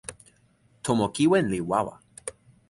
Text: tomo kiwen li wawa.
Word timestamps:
tomo 0.83 1.05
kiwen 1.15 1.45
li 1.53 1.59
wawa. 1.69 1.95